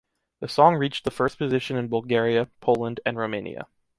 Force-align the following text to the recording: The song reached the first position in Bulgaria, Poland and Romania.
The 0.39 0.47
song 0.47 0.77
reached 0.77 1.03
the 1.03 1.11
first 1.11 1.37
position 1.37 1.77
in 1.77 1.87
Bulgaria, 1.87 2.49
Poland 2.59 2.99
and 3.05 3.17
Romania. 3.19 3.67